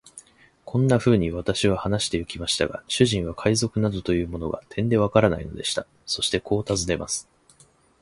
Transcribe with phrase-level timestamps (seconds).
[0.65, 5.85] こんなふうに私は話してゆきましたが、主人は海賊などというものが、てんでわからないのでした。
[6.07, 7.29] そしてこう尋ねます。